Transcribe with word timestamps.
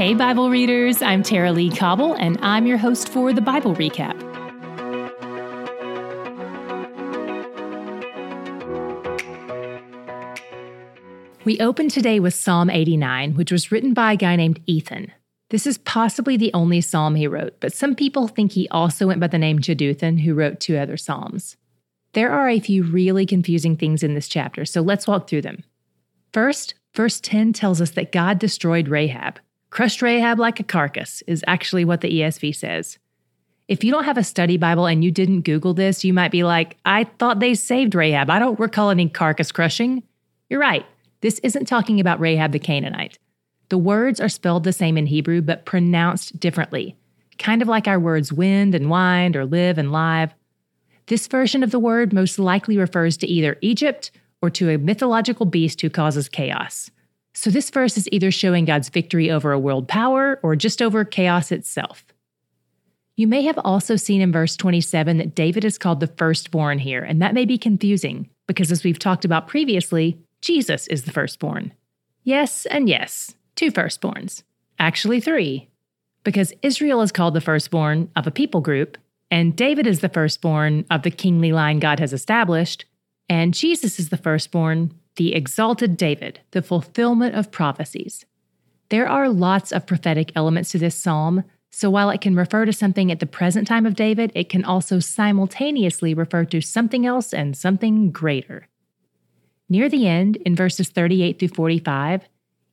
Hey, 0.00 0.14
Bible 0.14 0.48
readers, 0.48 1.02
I'm 1.02 1.22
Tara-Leigh 1.22 1.76
Cobble, 1.76 2.14
and 2.14 2.38
I'm 2.40 2.66
your 2.66 2.78
host 2.78 3.10
for 3.10 3.34
the 3.34 3.42
Bible 3.42 3.74
Recap. 3.74 4.18
We 11.44 11.60
open 11.60 11.90
today 11.90 12.18
with 12.18 12.32
Psalm 12.32 12.70
89, 12.70 13.34
which 13.34 13.52
was 13.52 13.70
written 13.70 13.92
by 13.92 14.14
a 14.14 14.16
guy 14.16 14.36
named 14.36 14.62
Ethan. 14.64 15.12
This 15.50 15.66
is 15.66 15.76
possibly 15.76 16.38
the 16.38 16.50
only 16.54 16.80
psalm 16.80 17.14
he 17.14 17.26
wrote, 17.26 17.60
but 17.60 17.74
some 17.74 17.94
people 17.94 18.26
think 18.26 18.52
he 18.52 18.70
also 18.70 19.06
went 19.06 19.20
by 19.20 19.26
the 19.26 19.36
name 19.36 19.58
Jeduthun, 19.58 20.20
who 20.20 20.32
wrote 20.32 20.60
two 20.60 20.78
other 20.78 20.96
psalms. 20.96 21.58
There 22.14 22.32
are 22.32 22.48
a 22.48 22.58
few 22.58 22.84
really 22.84 23.26
confusing 23.26 23.76
things 23.76 24.02
in 24.02 24.14
this 24.14 24.28
chapter, 24.28 24.64
so 24.64 24.80
let's 24.80 25.06
walk 25.06 25.28
through 25.28 25.42
them. 25.42 25.62
First, 26.32 26.72
verse 26.94 27.20
10 27.20 27.52
tells 27.52 27.82
us 27.82 27.90
that 27.90 28.12
God 28.12 28.38
destroyed 28.38 28.88
Rahab. 28.88 29.38
Crushed 29.70 30.02
Rahab 30.02 30.38
like 30.40 30.58
a 30.58 30.64
carcass 30.64 31.22
is 31.28 31.44
actually 31.46 31.84
what 31.84 32.00
the 32.00 32.10
ESV 32.10 32.54
says. 32.54 32.98
If 33.68 33.84
you 33.84 33.92
don't 33.92 34.04
have 34.04 34.18
a 34.18 34.24
study 34.24 34.56
Bible 34.56 34.86
and 34.86 35.04
you 35.04 35.12
didn't 35.12 35.42
Google 35.42 35.74
this, 35.74 36.04
you 36.04 36.12
might 36.12 36.32
be 36.32 36.42
like, 36.42 36.76
I 36.84 37.04
thought 37.04 37.38
they 37.38 37.54
saved 37.54 37.94
Rahab. 37.94 38.28
I 38.28 38.40
don't 38.40 38.58
recall 38.58 38.90
any 38.90 39.08
carcass 39.08 39.52
crushing. 39.52 40.02
You're 40.48 40.60
right. 40.60 40.84
This 41.20 41.38
isn't 41.44 41.66
talking 41.66 42.00
about 42.00 42.18
Rahab 42.18 42.50
the 42.50 42.58
Canaanite. 42.58 43.18
The 43.68 43.78
words 43.78 44.20
are 44.20 44.28
spelled 44.28 44.64
the 44.64 44.72
same 44.72 44.98
in 44.98 45.06
Hebrew, 45.06 45.40
but 45.40 45.66
pronounced 45.66 46.40
differently, 46.40 46.96
kind 47.38 47.62
of 47.62 47.68
like 47.68 47.86
our 47.86 48.00
words 48.00 48.32
wind 48.32 48.74
and 48.74 48.90
wind 48.90 49.36
or 49.36 49.46
live 49.46 49.78
and 49.78 49.92
live. 49.92 50.34
This 51.06 51.28
version 51.28 51.62
of 51.62 51.70
the 51.70 51.78
word 51.78 52.12
most 52.12 52.40
likely 52.40 52.76
refers 52.76 53.16
to 53.18 53.28
either 53.28 53.56
Egypt 53.60 54.10
or 54.42 54.50
to 54.50 54.70
a 54.70 54.78
mythological 54.78 55.46
beast 55.46 55.80
who 55.80 55.90
causes 55.90 56.28
chaos. 56.28 56.90
So 57.32 57.50
this 57.50 57.70
verse 57.70 57.96
is 57.96 58.08
either 58.10 58.30
showing 58.30 58.64
God's 58.64 58.88
victory 58.88 59.30
over 59.30 59.52
a 59.52 59.58
world 59.58 59.88
power 59.88 60.40
or 60.42 60.56
just 60.56 60.82
over 60.82 61.04
chaos 61.04 61.52
itself. 61.52 62.04
You 63.16 63.26
may 63.26 63.42
have 63.42 63.58
also 63.58 63.96
seen 63.96 64.20
in 64.20 64.32
verse 64.32 64.56
27 64.56 65.18
that 65.18 65.34
David 65.34 65.64
is 65.64 65.78
called 65.78 66.00
the 66.00 66.06
firstborn 66.06 66.78
here, 66.78 67.02
and 67.02 67.20
that 67.20 67.34
may 67.34 67.44
be 67.44 67.58
confusing 67.58 68.30
because, 68.46 68.72
as 68.72 68.82
we've 68.82 68.98
talked 68.98 69.24
about 69.24 69.46
previously, 69.46 70.18
Jesus 70.40 70.86
is 70.86 71.04
the 71.04 71.12
firstborn. 71.12 71.72
Yes, 72.24 72.66
and 72.66 72.88
yes, 72.88 73.34
two 73.56 73.70
firstborns. 73.70 74.42
Actually, 74.78 75.20
three. 75.20 75.68
Because 76.24 76.52
Israel 76.62 77.02
is 77.02 77.12
called 77.12 77.34
the 77.34 77.40
firstborn 77.40 78.10
of 78.16 78.26
a 78.26 78.30
people 78.30 78.60
group, 78.60 78.96
and 79.30 79.54
David 79.54 79.86
is 79.86 80.00
the 80.00 80.08
firstborn 80.08 80.84
of 80.90 81.02
the 81.02 81.10
kingly 81.10 81.52
line 81.52 81.78
God 81.78 82.00
has 82.00 82.12
established, 82.12 82.86
and 83.28 83.54
Jesus 83.54 84.00
is 84.00 84.08
the 84.08 84.16
firstborn, 84.16 84.92
the 85.16 85.34
exalted 85.34 85.96
David, 85.96 86.40
the 86.52 86.62
fulfillment 86.62 87.34
of 87.34 87.50
prophecies. 87.50 88.24
There 88.88 89.08
are 89.08 89.28
lots 89.28 89.72
of 89.72 89.86
prophetic 89.86 90.32
elements 90.34 90.70
to 90.72 90.78
this 90.78 90.96
psalm, 90.96 91.44
so 91.70 91.88
while 91.88 92.10
it 92.10 92.20
can 92.20 92.34
refer 92.34 92.64
to 92.64 92.72
something 92.72 93.12
at 93.12 93.20
the 93.20 93.26
present 93.26 93.68
time 93.68 93.86
of 93.86 93.94
David, 93.94 94.32
it 94.34 94.48
can 94.48 94.64
also 94.64 94.98
simultaneously 94.98 96.14
refer 96.14 96.44
to 96.46 96.60
something 96.60 97.06
else 97.06 97.32
and 97.32 97.56
something 97.56 98.10
greater. 98.10 98.68
Near 99.68 99.88
the 99.88 100.08
end, 100.08 100.36
in 100.38 100.56
verses 100.56 100.88
38 100.88 101.38
through 101.38 101.48
45, 101.48 102.28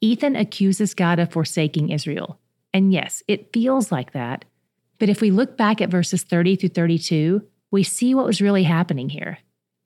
Ethan 0.00 0.36
accuses 0.36 0.94
God 0.94 1.18
of 1.18 1.30
forsaking 1.30 1.90
Israel. 1.90 2.40
And 2.72 2.92
yes, 2.92 3.22
it 3.28 3.52
feels 3.52 3.92
like 3.92 4.12
that. 4.12 4.46
But 4.98 5.10
if 5.10 5.20
we 5.20 5.30
look 5.30 5.56
back 5.56 5.80
at 5.80 5.90
verses 5.90 6.22
30 6.22 6.56
through 6.56 6.68
32, 6.70 7.42
we 7.70 7.82
see 7.82 8.14
what 8.14 8.24
was 8.24 8.40
really 8.40 8.62
happening 8.62 9.10
here. 9.10 9.38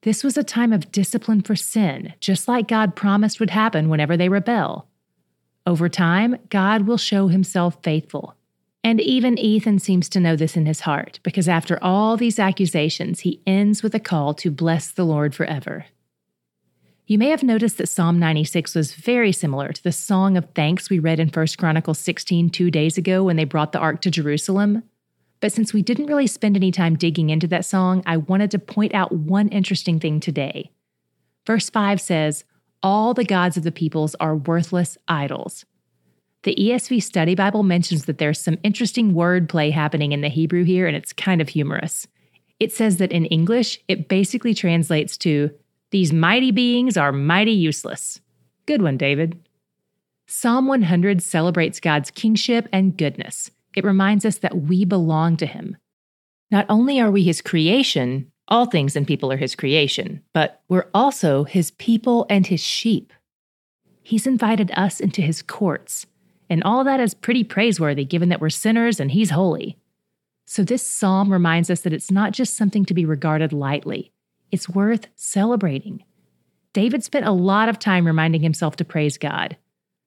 This 0.03 0.25
was 0.25 0.36
a 0.36 0.42
time 0.42 0.72
of 0.72 0.91
discipline 0.91 1.42
for 1.42 1.55
sin, 1.55 2.14
just 2.19 2.48
like 2.48 2.67
God 2.67 2.97
promised 2.97 3.39
would 3.39 3.50
happen 3.50 3.89
whenever 3.89 4.17
they 4.17 4.28
rebel. 4.28 4.89
Over 5.64 5.89
time, 5.89 6.39
God 6.48 6.89
will 6.89 6.97
show 6.97 7.28
himself 7.28 7.78
faithful. 7.84 8.34
And 8.83 9.00
even 9.00 9.39
Ethan 9.39 9.78
seems 9.78 10.09
to 10.09 10.19
know 10.19 10.34
this 10.34 10.56
in 10.56 10.67
his 10.67 10.81
heart, 10.81 11.20
because 11.22 11.48
after 11.48 11.78
all 11.83 12.17
these 12.17 12.41
accusations, 12.41 13.20
he 13.20 13.41
ends 13.47 13.84
with 13.84 13.94
a 13.94 14.00
call 14.00 14.34
to 14.34 14.50
bless 14.50 14.91
the 14.91 15.04
Lord 15.04 15.37
forever. 15.37 15.87
You 17.06 17.16
may 17.16 17.28
have 17.28 17.44
noticed 17.44 17.78
that 17.78 17.88
Psalm 17.88 18.19
96 18.19 18.75
was 18.75 18.94
very 18.94 19.31
similar 19.31 19.72
to 19.72 19.82
the 19.84 19.93
song 19.93 20.37
of 20.37 20.49
thanks 20.56 20.91
we 20.91 20.99
read 20.99 21.21
in 21.21 21.28
1 21.28 21.47
Chronicles 21.59 22.00
16 22.00 22.50
two 22.50 22.72
days 22.72 22.99
ago 22.99 23.22
when 23.22 23.37
they 23.37 23.44
brought 23.44 23.71
the 23.71 23.78
ark 23.78 24.00
to 24.00 24.10
Jerusalem. 24.10 24.82
But 25.42 25.53
since 25.53 25.75
we 25.75 25.82
didn't 25.82 26.06
really 26.06 26.28
spend 26.28 26.56
any 26.56 26.70
time 26.70 26.97
digging 26.97 27.28
into 27.28 27.48
that 27.48 27.64
song, 27.64 28.04
I 28.06 28.16
wanted 28.16 28.53
to 28.53 28.60
point 28.60 28.94
out 28.94 29.10
one 29.10 29.48
interesting 29.48 29.98
thing 29.98 30.20
today. 30.20 30.70
Verse 31.44 31.69
5 31.69 32.00
says, 32.00 32.44
All 32.80 33.12
the 33.12 33.25
gods 33.25 33.56
of 33.56 33.64
the 33.64 33.72
peoples 33.72 34.14
are 34.20 34.36
worthless 34.36 34.97
idols. 35.08 35.66
The 36.44 36.54
ESV 36.54 37.02
Study 37.02 37.34
Bible 37.34 37.64
mentions 37.64 38.04
that 38.04 38.19
there's 38.19 38.41
some 38.41 38.56
interesting 38.62 39.14
wordplay 39.14 39.72
happening 39.72 40.12
in 40.12 40.20
the 40.20 40.28
Hebrew 40.28 40.62
here, 40.62 40.86
and 40.86 40.97
it's 40.97 41.12
kind 41.12 41.41
of 41.41 41.48
humorous. 41.48 42.06
It 42.60 42.72
says 42.72 42.98
that 42.98 43.10
in 43.10 43.26
English, 43.26 43.81
it 43.88 44.08
basically 44.08 44.54
translates 44.54 45.16
to 45.19 45.50
these 45.91 46.12
mighty 46.12 46.52
beings 46.52 46.97
are 46.97 47.10
mighty 47.10 47.52
useless. 47.52 48.20
Good 48.66 48.81
one, 48.81 48.97
David. 48.97 49.41
Psalm 50.28 50.69
100 50.69 51.20
celebrates 51.20 51.81
God's 51.81 52.12
kingship 52.12 52.69
and 52.72 52.97
goodness. 52.97 53.50
It 53.75 53.84
reminds 53.84 54.25
us 54.25 54.38
that 54.38 54.56
we 54.56 54.84
belong 54.84 55.37
to 55.38 55.47
Him. 55.47 55.77
Not 56.50 56.66
only 56.69 57.00
are 57.00 57.10
we 57.10 57.22
His 57.22 57.41
creation, 57.41 58.31
all 58.49 58.66
things 58.66 58.97
and 58.97 59.06
people 59.06 59.33
are 59.33 59.37
His 59.37 59.55
creation, 59.55 60.22
but 60.33 60.62
we're 60.69 60.88
also 60.93 61.44
His 61.44 61.71
people 61.72 62.27
and 62.28 62.47
His 62.47 62.61
sheep. 62.61 63.12
He's 64.03 64.27
invited 64.27 64.71
us 64.77 65.00
into 65.00 65.22
His 65.22 65.43
courts, 65.43 66.06
and 66.50 66.62
all 66.62 66.84
that 66.84 67.00
is 67.00 67.15
pretty 67.15 67.44
praiseworthy 67.44 68.05
given 68.05 68.28
that 68.28 68.41
we're 68.41 68.50
sinners 68.50 69.00
and 69.00 69.12
He's 69.12 69.31
holy. 69.31 69.78
So, 70.47 70.62
this 70.65 70.87
psalm 70.87 71.32
reminds 71.32 71.71
us 71.71 71.81
that 71.81 71.93
it's 71.93 72.11
not 72.11 72.32
just 72.32 72.56
something 72.56 72.84
to 72.87 72.94
be 72.94 73.05
regarded 73.05 73.53
lightly, 73.53 74.12
it's 74.50 74.69
worth 74.69 75.06
celebrating. 75.15 76.05
David 76.72 77.05
spent 77.05 77.27
a 77.27 77.32
lot 77.32 77.69
of 77.69 77.78
time 77.78 78.06
reminding 78.06 78.43
himself 78.43 78.77
to 78.77 78.84
praise 78.84 79.19
God. 79.19 79.56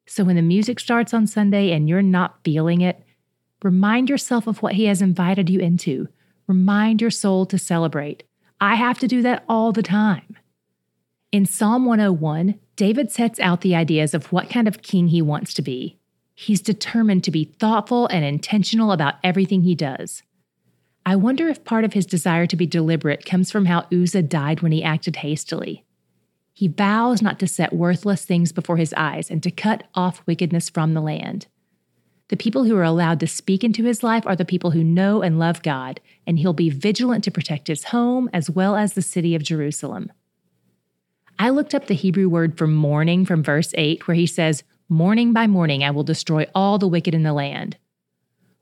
So 0.07 0.23
when 0.23 0.35
the 0.35 0.41
music 0.41 0.79
starts 0.79 1.13
on 1.13 1.27
Sunday 1.27 1.71
and 1.71 1.87
you're 1.87 2.01
not 2.01 2.39
feeling 2.43 2.81
it, 2.81 3.03
remind 3.63 4.09
yourself 4.09 4.47
of 4.47 4.61
what 4.61 4.73
he 4.73 4.85
has 4.85 5.01
invited 5.01 5.49
you 5.49 5.59
into. 5.59 6.07
Remind 6.47 7.01
your 7.01 7.11
soul 7.11 7.45
to 7.47 7.57
celebrate. 7.57 8.23
I 8.61 8.75
have 8.75 8.99
to 8.99 9.07
do 9.07 9.21
that 9.23 9.43
all 9.49 9.71
the 9.71 9.83
time. 9.83 10.37
In 11.31 11.45
Psalm 11.45 11.85
101, 11.85 12.59
David 12.75 13.11
sets 13.11 13.39
out 13.39 13.61
the 13.61 13.75
ideas 13.75 14.13
of 14.13 14.31
what 14.31 14.49
kind 14.49 14.67
of 14.67 14.81
king 14.81 15.09
he 15.09 15.21
wants 15.21 15.53
to 15.55 15.61
be. 15.61 15.97
He's 16.33 16.61
determined 16.61 17.23
to 17.23 17.31
be 17.31 17.45
thoughtful 17.59 18.07
and 18.07 18.23
intentional 18.23 18.91
about 18.91 19.15
everything 19.23 19.61
he 19.61 19.75
does. 19.75 20.23
I 21.05 21.15
wonder 21.15 21.47
if 21.47 21.63
part 21.63 21.83
of 21.83 21.93
his 21.93 22.05
desire 22.05 22.47
to 22.47 22.55
be 22.55 22.65
deliberate 22.65 23.25
comes 23.25 23.51
from 23.51 23.65
how 23.65 23.85
Uzzah 23.91 24.23
died 24.23 24.61
when 24.61 24.71
he 24.71 24.83
acted 24.83 25.17
hastily. 25.17 25.85
He 26.53 26.67
vows 26.67 27.21
not 27.21 27.37
to 27.39 27.47
set 27.47 27.73
worthless 27.73 28.25
things 28.25 28.51
before 28.51 28.77
his 28.77 28.93
eyes 28.95 29.29
and 29.29 29.43
to 29.43 29.51
cut 29.51 29.83
off 29.93 30.23
wickedness 30.25 30.69
from 30.69 30.93
the 30.93 31.01
land. 31.01 31.47
The 32.29 32.37
people 32.37 32.63
who 32.63 32.75
are 32.75 32.83
allowed 32.83 33.19
to 33.19 33.27
speak 33.27 33.63
into 33.63 33.83
his 33.83 34.01
life 34.01 34.25
are 34.25 34.35
the 34.35 34.45
people 34.45 34.71
who 34.71 34.83
know 34.83 35.21
and 35.21 35.37
love 35.37 35.61
God, 35.61 35.99
and 36.25 36.39
he'll 36.39 36.53
be 36.53 36.71
vigilant 36.71 37.23
to 37.25 37.31
protect 37.31 37.67
his 37.67 37.85
home 37.85 38.29
as 38.33 38.49
well 38.49 38.75
as 38.75 38.93
the 38.93 39.01
city 39.03 39.35
of 39.35 39.43
Jerusalem. 39.43 40.11
I 41.37 41.49
looked 41.49 41.75
up 41.75 41.85
the 41.85 41.93
Hebrew 41.93 42.27
word 42.27 42.57
for 42.57 42.65
morning 42.65 43.25
from 43.25 43.43
verse 43.43 43.73
8, 43.75 44.07
where 44.07 44.15
he 44.15 44.25
says, 44.25 44.63
Morning 44.89 45.33
by 45.33 45.45
morning 45.45 45.83
I 45.83 45.91
will 45.91 46.03
destroy 46.03 46.47
all 46.55 46.77
the 46.79 46.87
wicked 46.87 47.13
in 47.13 47.23
the 47.23 47.33
land. 47.33 47.77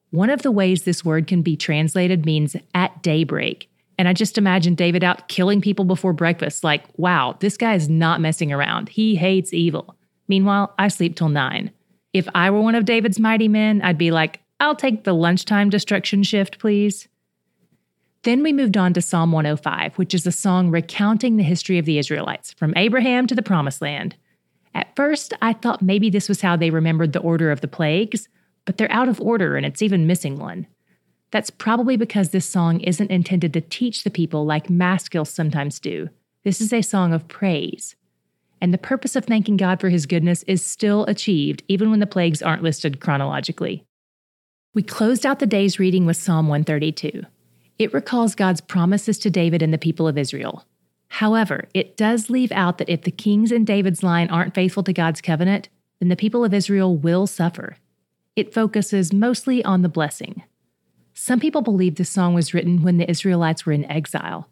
One 0.09 0.29
of 0.29 0.41
the 0.41 0.51
ways 0.51 0.83
this 0.83 1.05
word 1.05 1.27
can 1.27 1.41
be 1.41 1.55
translated 1.55 2.25
means 2.25 2.55
at 2.75 3.01
daybreak. 3.01 3.69
And 3.97 4.07
I 4.07 4.13
just 4.13 4.37
imagine 4.37 4.75
David 4.75 5.03
out 5.03 5.27
killing 5.27 5.61
people 5.61 5.85
before 5.85 6.13
breakfast. 6.13 6.63
Like, 6.63 6.83
wow, 6.97 7.37
this 7.39 7.57
guy 7.57 7.75
is 7.75 7.87
not 7.87 8.21
messing 8.21 8.51
around. 8.51 8.89
He 8.89 9.15
hates 9.15 9.53
evil. 9.53 9.95
Meanwhile, 10.27 10.73
I 10.77 10.87
sleep 10.89 11.15
till 11.15 11.29
nine. 11.29 11.71
If 12.13 12.27
I 12.35 12.51
were 12.51 12.61
one 12.61 12.75
of 12.75 12.85
David's 12.85 13.19
mighty 13.19 13.47
men, 13.47 13.81
I'd 13.81 13.97
be 13.97 14.11
like, 14.11 14.39
I'll 14.59 14.75
take 14.75 15.03
the 15.03 15.13
lunchtime 15.13 15.69
destruction 15.69 16.23
shift, 16.23 16.59
please. 16.59 17.07
Then 18.21 18.43
we 18.43 18.53
moved 18.53 18.77
on 18.77 18.93
to 18.93 19.01
Psalm 19.01 19.31
105, 19.31 19.97
which 19.97 20.13
is 20.13 20.25
a 20.25 20.31
song 20.31 20.69
recounting 20.69 21.35
the 21.35 21.43
history 21.43 21.77
of 21.77 21.85
the 21.85 21.97
Israelites, 21.97 22.53
from 22.53 22.73
Abraham 22.77 23.27
to 23.27 23.35
the 23.35 23.41
Promised 23.41 23.81
Land. 23.81 24.15
At 24.73 24.95
first, 24.95 25.33
I 25.41 25.53
thought 25.53 25.81
maybe 25.81 26.09
this 26.09 26.29
was 26.29 26.41
how 26.41 26.55
they 26.55 26.69
remembered 26.69 27.13
the 27.13 27.19
order 27.19 27.51
of 27.51 27.61
the 27.61 27.67
plagues, 27.67 28.29
but 28.65 28.77
they're 28.77 28.91
out 28.91 29.09
of 29.09 29.19
order 29.19 29.57
and 29.57 29.65
it's 29.65 29.81
even 29.81 30.07
missing 30.07 30.39
one. 30.39 30.67
That's 31.31 31.49
probably 31.49 31.97
because 31.97 32.29
this 32.29 32.45
song 32.45 32.79
isn't 32.81 33.11
intended 33.11 33.53
to 33.53 33.61
teach 33.61 34.03
the 34.03 34.09
people 34.09 34.45
like 34.45 34.69
maskils 34.69 35.29
sometimes 35.29 35.79
do. 35.79 36.09
This 36.43 36.61
is 36.61 36.71
a 36.71 36.81
song 36.81 37.11
of 37.11 37.27
praise. 37.27 37.95
And 38.63 38.73
the 38.73 38.77
purpose 38.77 39.17
of 39.17 39.25
thanking 39.25 39.57
God 39.57 39.81
for 39.81 39.89
his 39.89 40.05
goodness 40.05 40.43
is 40.43 40.65
still 40.65 41.03
achieved, 41.07 41.63
even 41.67 41.91
when 41.91 41.99
the 41.99 42.07
plagues 42.07 42.41
aren't 42.41 42.63
listed 42.63 43.01
chronologically. 43.01 43.83
We 44.73 44.83
closed 44.83 45.25
out 45.25 45.39
the 45.39 45.45
day's 45.45 45.79
reading 45.79 46.05
with 46.05 46.15
Psalm 46.15 46.47
132. 46.47 47.23
It 47.77 47.93
recalls 47.93 48.35
God's 48.35 48.61
promises 48.61 49.19
to 49.19 49.29
David 49.29 49.61
and 49.61 49.73
the 49.73 49.77
people 49.77 50.07
of 50.07 50.17
Israel. 50.17 50.65
However, 51.09 51.67
it 51.73 51.97
does 51.97 52.29
leave 52.29 52.53
out 52.53 52.77
that 52.77 52.87
if 52.87 53.01
the 53.01 53.11
kings 53.11 53.51
in 53.51 53.65
David's 53.65 54.01
line 54.01 54.29
aren't 54.29 54.55
faithful 54.55 54.83
to 54.83 54.93
God's 54.93 55.19
covenant, 55.19 55.67
then 55.99 56.07
the 56.07 56.15
people 56.15 56.45
of 56.45 56.53
Israel 56.53 56.95
will 56.95 57.27
suffer. 57.27 57.75
it 58.37 58.53
focuses 58.53 59.11
mostly 59.11 59.61
on 59.65 59.81
the 59.81 59.89
blessing. 59.89 60.41
Some 61.13 61.41
people 61.41 61.61
believe 61.61 61.95
this 61.95 62.09
song 62.09 62.33
was 62.33 62.53
written 62.53 62.81
when 62.81 62.97
the 62.97 63.09
Israelites 63.09 63.65
were 63.65 63.73
in 63.73 63.83
exile, 63.91 64.47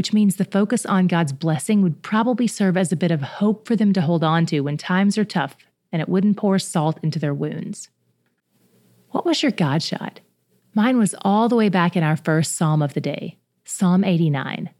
which 0.00 0.14
means 0.14 0.36
the 0.36 0.46
focus 0.46 0.86
on 0.86 1.06
God's 1.06 1.34
blessing 1.34 1.82
would 1.82 2.00
probably 2.00 2.46
serve 2.46 2.78
as 2.78 2.90
a 2.90 2.96
bit 2.96 3.10
of 3.10 3.20
hope 3.20 3.68
for 3.68 3.76
them 3.76 3.92
to 3.92 4.00
hold 4.00 4.24
on 4.24 4.46
to 4.46 4.60
when 4.60 4.78
times 4.78 5.18
are 5.18 5.26
tough 5.26 5.54
and 5.92 6.00
it 6.00 6.08
wouldn't 6.08 6.38
pour 6.38 6.58
salt 6.58 6.98
into 7.02 7.18
their 7.18 7.34
wounds. 7.34 7.90
What 9.10 9.26
was 9.26 9.42
your 9.42 9.52
God 9.52 9.82
shot? 9.82 10.20
Mine 10.74 10.96
was 10.96 11.14
all 11.20 11.50
the 11.50 11.56
way 11.56 11.68
back 11.68 11.98
in 11.98 12.02
our 12.02 12.16
first 12.16 12.56
psalm 12.56 12.80
of 12.80 12.94
the 12.94 13.00
day, 13.02 13.36
Psalm 13.66 14.02
89. 14.02 14.70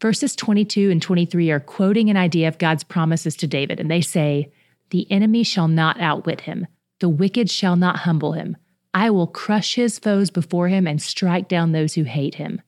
Verses 0.00 0.36
22 0.36 0.92
and 0.92 1.02
23 1.02 1.50
are 1.50 1.58
quoting 1.58 2.08
an 2.08 2.16
idea 2.16 2.46
of 2.46 2.58
God's 2.58 2.84
promises 2.84 3.34
to 3.38 3.48
David, 3.48 3.80
and 3.80 3.90
they 3.90 4.00
say, 4.00 4.52
The 4.90 5.10
enemy 5.10 5.42
shall 5.42 5.66
not 5.66 6.00
outwit 6.00 6.42
him, 6.42 6.68
the 7.00 7.08
wicked 7.08 7.50
shall 7.50 7.74
not 7.74 7.96
humble 7.96 8.34
him. 8.34 8.56
I 8.94 9.10
will 9.10 9.26
crush 9.26 9.74
his 9.74 9.98
foes 9.98 10.30
before 10.30 10.68
him 10.68 10.86
and 10.86 11.02
strike 11.02 11.48
down 11.48 11.72
those 11.72 11.94
who 11.94 12.04
hate 12.04 12.36
him. 12.36 12.62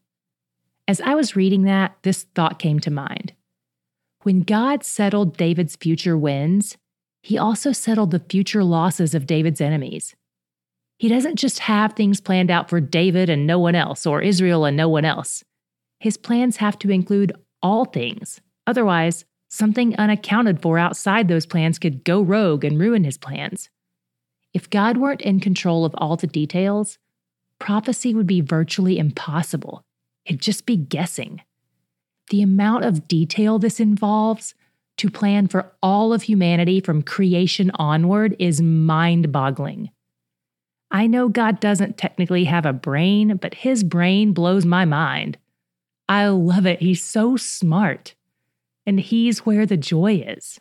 As 0.89 1.03
I 1.03 1.15
was 1.15 1.37
reading 1.37 1.65
that, 1.65 1.99
this 2.03 2.25
thought 2.35 2.59
came 2.59 2.81
to 2.81 2.91
mind. 2.91 3.35
When 4.23 4.41
God 4.41 4.83
settled 4.83 5.37
David's 5.37 5.77
future 5.77 6.17
wins, 6.17 6.79
he 7.23 7.37
also 7.37 7.73
settled 7.73 8.11
the 8.11 8.25
future 8.31 8.65
losses 8.65 9.15
of 9.15 9.27
David's 9.27 9.61
enemies. 9.61 10.17
He 10.99 11.09
doesn't 11.09 11.37
just 11.37 11.59
have 11.61 11.93
things 11.93 12.23
planned 12.23 12.51
out 12.51 12.71
for 12.71 12.81
David 12.81 13.29
and 13.29 13.47
no 13.47 13.59
one 13.59 13.75
else, 13.75 14.07
or 14.07 14.23
Israel 14.23 14.65
and 14.65 14.79
no 14.79 14.89
one 14.89 15.05
else. 15.05 15.45
His 16.01 16.17
plans 16.17 16.57
have 16.57 16.79
to 16.79 16.91
include 16.91 17.37
all 17.63 17.85
things. 17.85 18.41
Otherwise, 18.67 19.27
something 19.51 19.95
unaccounted 19.97 20.63
for 20.63 20.79
outside 20.79 21.29
those 21.29 21.45
plans 21.45 21.79
could 21.79 22.03
go 22.03 22.23
rogue 22.23 22.65
and 22.65 22.81
ruin 22.81 23.05
his 23.05 23.19
plans. 23.19 23.69
If 24.55 24.71
God 24.71 24.97
weren't 24.97 25.21
in 25.21 25.39
control 25.39 25.85
of 25.85 25.95
all 25.99 26.17
the 26.17 26.27
details, 26.27 26.99
prophecy 27.59 28.15
would 28.15 28.27
be 28.27 28.41
virtually 28.41 28.99
impossible. 28.99 29.85
It'd 30.29 30.43
just 30.43 30.67
be 30.67 30.77
guessing. 30.77 31.41
The 32.31 32.43
amount 32.43 32.85
of 32.85 33.09
detail 33.09 33.59
this 33.59 33.81
involves 33.81 34.55
to 34.99 35.11
plan 35.11 35.49
for 35.49 35.73
all 35.83 36.13
of 36.13 36.23
humanity 36.23 36.81
from 36.81 37.03
creation 37.03 37.71
onward 37.75 38.37
is 38.39 38.61
mind 38.61 39.33
boggling. 39.33 39.91
I 40.91 41.07
know 41.07 41.29
God 41.29 41.61
doesn't 41.61 41.97
technically 41.97 42.45
have 42.45 42.67
a 42.67 42.73
brain, 42.73 43.37
but 43.37 43.55
his 43.55 43.83
brain 43.83 44.33
blows 44.33 44.67
my 44.67 44.85
mind. 44.85 45.39
I 46.09 46.29
love 46.29 46.67
it. 46.67 46.81
He's 46.81 47.03
so 47.03 47.37
smart. 47.37 48.15
And 48.87 49.01
he's 49.01 49.41
where 49.41 49.67
the 49.67 49.77
joy 49.77 50.25
is. 50.27 50.61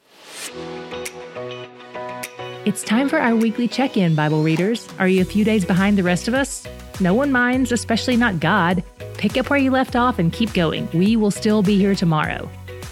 It's 2.65 2.83
time 2.83 3.07
for 3.07 3.19
our 3.19 3.35
weekly 3.35 3.67
check 3.67 3.95
in, 3.95 4.15
Bible 4.15 4.43
readers. 4.43 4.87
Are 4.99 5.07
you 5.07 5.21
a 5.21 5.25
few 5.25 5.45
days 5.45 5.63
behind 5.63 5.97
the 5.97 6.03
rest 6.03 6.27
of 6.27 6.33
us? 6.33 6.67
No 6.99 7.13
one 7.13 7.31
minds, 7.31 7.71
especially 7.71 8.17
not 8.17 8.39
God. 8.39 8.83
Pick 9.17 9.35
up 9.37 9.49
where 9.49 9.59
you 9.59 9.71
left 9.71 9.95
off 9.95 10.19
and 10.19 10.31
keep 10.31 10.53
going. 10.53 10.87
We 10.93 11.15
will 11.15 11.31
still 11.31 11.63
be 11.63 11.77
here 11.77 11.95
tomorrow. 11.95 12.49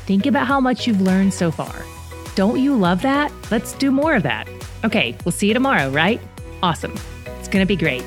Think 0.07 0.25
about 0.25 0.47
how 0.47 0.59
much 0.59 0.87
you've 0.87 1.01
learned 1.01 1.33
so 1.33 1.51
far. 1.51 1.85
Don't 2.33 2.59
you 2.59 2.75
love 2.75 3.01
that? 3.03 3.31
Let's 3.51 3.73
do 3.73 3.91
more 3.91 4.15
of 4.15 4.23
that. 4.23 4.47
Okay, 4.83 5.15
we'll 5.23 5.31
see 5.31 5.47
you 5.47 5.53
tomorrow, 5.53 5.89
right? 5.89 6.19
Awesome. 6.63 6.93
It's 7.39 7.47
going 7.47 7.61
to 7.61 7.67
be 7.67 7.75
great. 7.75 8.03